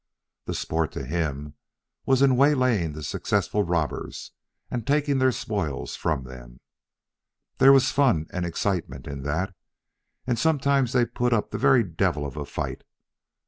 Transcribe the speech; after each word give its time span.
The 0.45 0.55
sport 0.55 0.91
to 0.93 1.05
him, 1.05 1.53
was 2.07 2.23
in 2.23 2.35
waylaying 2.35 2.93
the 2.93 3.03
successful 3.03 3.61
robbers 3.61 4.31
and 4.71 4.87
taking 4.87 5.19
their 5.19 5.31
spoils 5.31 5.95
from 5.95 6.23
them. 6.23 6.59
There 7.59 7.71
was 7.71 7.91
fun 7.91 8.25
and 8.31 8.43
excitement 8.43 9.05
in 9.05 9.21
that, 9.21 9.53
and 10.25 10.39
sometimes 10.39 10.93
they 10.93 11.05
put 11.05 11.33
up 11.33 11.51
the 11.51 11.59
very 11.59 11.83
devil 11.83 12.25
of 12.25 12.35
a 12.35 12.45
fight. 12.45 12.83